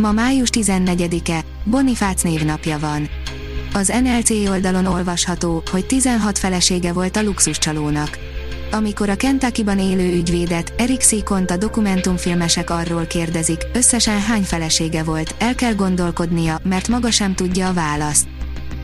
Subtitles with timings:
[0.00, 3.08] Ma május 14-e, Bonifác névnapja van.
[3.74, 8.18] Az NLC oldalon olvasható, hogy 16 felesége volt a luxuscsalónak.
[8.72, 15.34] Amikor a Kentuckyban élő ügyvédet, Erik Szikont a dokumentumfilmesek arról kérdezik, összesen hány felesége volt,
[15.38, 18.28] el kell gondolkodnia, mert maga sem tudja a választ.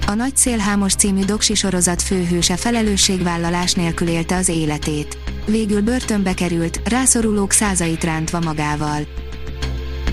[0.06, 5.18] A Nagy Szélhámos című doksi sorozat főhőse felelősségvállalás nélkül élte az életét.
[5.46, 9.25] Végül börtönbe került, rászorulók százait rántva magával.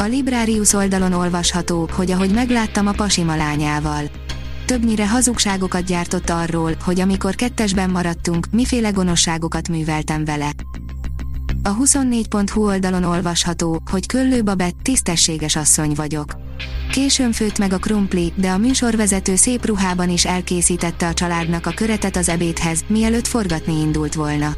[0.04, 4.04] A Librarius oldalon olvasható, hogy ahogy megláttam a pasima lányával.
[4.66, 10.50] Többnyire hazugságokat gyártott arról, hogy amikor kettesben maradtunk, miféle gonoszságokat műveltem vele.
[11.64, 16.38] A 24.hu oldalon olvasható, hogy Köllő Babett tisztességes asszony vagyok.
[16.92, 21.72] Későn főtt meg a krumpli, de a műsorvezető szép ruhában is elkészítette a családnak a
[21.72, 24.56] köretet az ebédhez, mielőtt forgatni indult volna.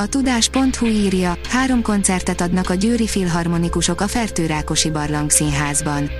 [0.00, 6.10] A tudás.hu írja, három koncertet adnak a Győri Filharmonikusok a Fertőrákosi Barlang Színházban.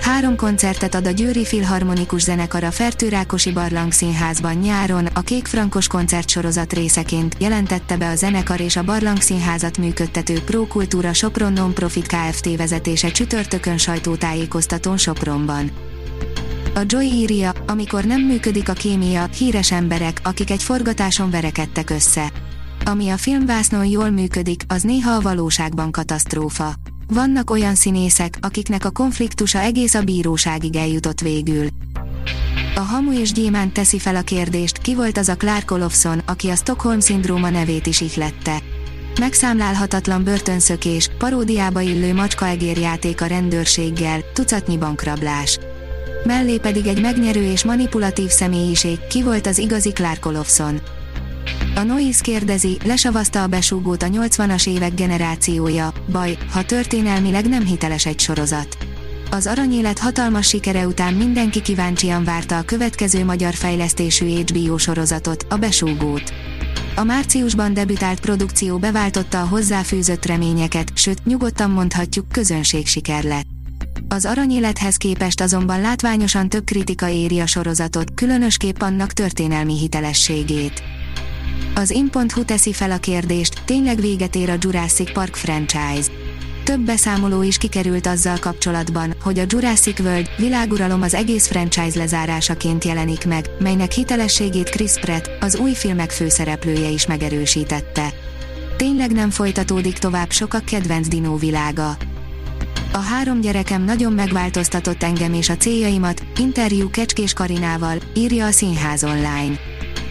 [0.00, 5.86] Három koncertet ad a Győri Filharmonikus Zenekar a Fertőrákosi Barlang Színházban nyáron, a Kék Frankos
[5.86, 12.56] koncertsorozat részeként jelentette be a zenekar és a Barlang Színházat működtető Kultúra Sopron Non-Profit Kft.
[12.56, 15.70] vezetése csütörtökön sajtótájékoztatón Sopronban.
[16.74, 22.32] A Joy írja, amikor nem működik a kémia, híres emberek, akik egy forgatáson verekedtek össze.
[22.90, 26.74] Ami a filmvásznon jól működik, az néha a valóságban katasztrófa.
[27.06, 31.66] Vannak olyan színészek, akiknek a konfliktusa egész a bíróságig eljutott végül.
[32.74, 36.48] A Hamu és Gyémánt teszi fel a kérdést, ki volt az a Clark Olofsson, aki
[36.48, 38.62] a Stockholm-szindróma nevét is ihlette.
[39.20, 45.58] Megszámlálhatatlan börtönszökés, paródiába illő macskaegérjáték a rendőrséggel, tucatnyi bankrablás.
[46.24, 50.80] Mellé pedig egy megnyerő és manipulatív személyiség, ki volt az igazi Clark Olofsson.
[51.80, 58.06] A Noise kérdezi, lesavazta a besúgót a 80-as évek generációja, baj, ha történelmileg nem hiteles
[58.06, 58.76] egy sorozat.
[59.30, 65.56] Az aranyélet hatalmas sikere után mindenki kíváncsian várta a következő magyar fejlesztésű HBO sorozatot, a
[65.56, 66.32] besúgót.
[66.96, 73.46] A márciusban debütált produkció beváltotta a hozzáfűzött reményeket, sőt, nyugodtan mondhatjuk, közönség siker lett.
[74.08, 80.82] Az aranyélethez képest azonban látványosan több kritika éri a sorozatot, különösképp annak történelmi hitelességét.
[81.74, 86.10] Az in.hu teszi fel a kérdést, tényleg véget ér a Jurassic Park franchise.
[86.64, 92.84] Több beszámoló is kikerült azzal kapcsolatban, hogy a Jurassic World világuralom az egész franchise lezárásaként
[92.84, 98.12] jelenik meg, melynek hitelességét Chris Pratt, az új filmek főszereplője is megerősítette.
[98.76, 101.96] Tényleg nem folytatódik tovább sokak kedvenc dinó világa.
[102.92, 109.04] A három gyerekem nagyon megváltoztatott engem és a céljaimat, interjú Kecskés Karinával, írja a Színház
[109.04, 109.58] online.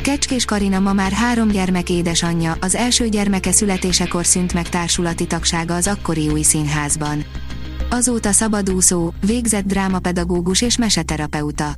[0.10, 5.76] Kecskés Karina ma már három gyermek édesanyja, az első gyermeke születésekor szűnt meg társulati tagsága
[5.76, 7.24] az akkori új színházban.
[7.90, 11.76] Azóta szabadúszó, végzett drámapedagógus és meseterapeuta.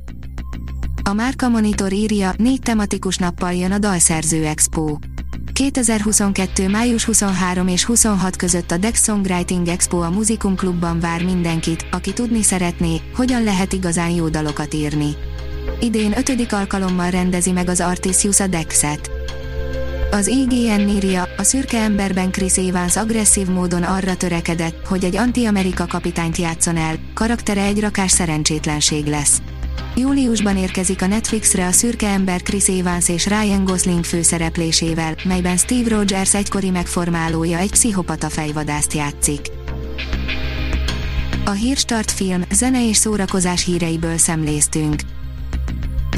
[1.04, 4.96] A Márka Monitor írja, négy tematikus nappal jön a Dalszerző Expo.
[5.52, 6.68] 2022.
[6.68, 12.12] május 23 és 26 között a Dex Songwriting Expo a Muzikum Klubban vár mindenkit, aki
[12.12, 15.16] tudni szeretné, hogyan lehet igazán jó dalokat írni.
[15.82, 19.10] Idén ötödik alkalommal rendezi meg az Artisius a Dexet.
[20.10, 25.86] Az IGN írja, a szürke emberben Chris Evans agresszív módon arra törekedett, hogy egy anti-Amerika
[25.86, 29.42] kapitányt játszon el, karaktere egy rakás szerencsétlenség lesz.
[29.96, 35.96] Júliusban érkezik a Netflixre a szürke ember Chris Evans és Ryan Gosling főszereplésével, melyben Steve
[35.96, 39.40] Rogers egykori megformálója egy pszichopata fejvadászt játszik.
[41.44, 45.00] A Hírstart film, zene és szórakozás híreiből szemléztünk.